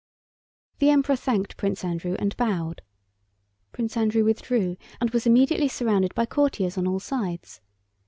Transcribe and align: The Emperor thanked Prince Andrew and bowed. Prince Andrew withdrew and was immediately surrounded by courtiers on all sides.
The 0.79 0.89
Emperor 0.89 1.15
thanked 1.15 1.57
Prince 1.57 1.83
Andrew 1.85 2.15
and 2.17 2.35
bowed. 2.35 2.81
Prince 3.71 3.95
Andrew 3.95 4.23
withdrew 4.25 4.75
and 4.99 5.11
was 5.11 5.27
immediately 5.27 5.67
surrounded 5.67 6.15
by 6.15 6.25
courtiers 6.25 6.75
on 6.75 6.87
all 6.87 6.99
sides. 6.99 7.61